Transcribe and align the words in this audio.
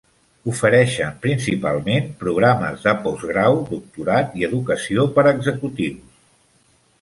Ofereixen 0.51 1.11
principalment 1.25 2.07
programes 2.23 2.87
de 2.87 2.95
postgrau, 3.03 3.59
doctorat 3.75 4.35
i 4.41 4.47
educació 4.49 5.07
per 5.19 5.27
a 5.27 5.35
executius. 5.39 6.03